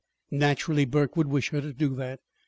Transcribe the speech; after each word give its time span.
Naturally 0.31 0.85
Burke 0.85 1.15
would 1.15 1.27
wish 1.27 1.49
her 1.49 1.61
to 1.61 1.73
do 1.73 1.93
that. 1.97 2.21